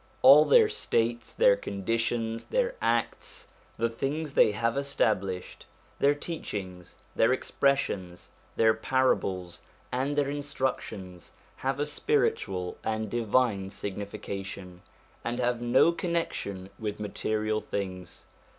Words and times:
All 0.23 0.45
their 0.45 0.67
states, 0.67 1.31
their 1.31 1.55
condi 1.55 1.99
tions, 1.99 2.45
their 2.45 2.73
acts, 2.81 3.49
the 3.77 3.87
things 3.87 4.33
they 4.33 4.49
have 4.51 4.75
established, 4.75 5.67
their 5.99 6.15
teachings, 6.15 6.95
their 7.15 7.31
expressions, 7.31 8.31
their 8.55 8.73
parables, 8.73 9.61
and 9.91 10.17
their 10.17 10.31
instructions 10.31 11.33
have 11.57 11.79
a 11.79 11.85
spiritual 11.85 12.79
and 12.83 13.11
divine 13.11 13.69
signification, 13.69 14.81
and 15.23 15.37
have 15.37 15.61
no 15.61 15.91
connection 15.91 16.71
with 16.79 16.99
material 16.99 17.61
things. 17.61 18.25